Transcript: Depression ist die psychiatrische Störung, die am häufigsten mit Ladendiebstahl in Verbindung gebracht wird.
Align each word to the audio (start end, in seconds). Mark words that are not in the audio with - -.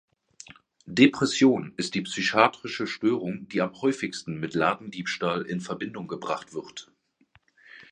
Depression 0.87 1.75
ist 1.77 1.93
die 1.93 2.01
psychiatrische 2.01 2.87
Störung, 2.87 3.47
die 3.49 3.61
am 3.61 3.79
häufigsten 3.83 4.39
mit 4.39 4.55
Ladendiebstahl 4.55 5.43
in 5.45 5.61
Verbindung 5.61 6.07
gebracht 6.07 6.55
wird. 6.55 6.91